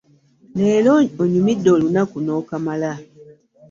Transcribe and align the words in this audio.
Leero 0.57 0.91
onyumidde 1.23 1.69
olunaku 1.75 2.17
n'okamala! 2.21 2.91